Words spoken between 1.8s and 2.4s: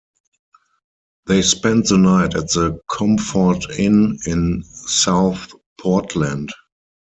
the night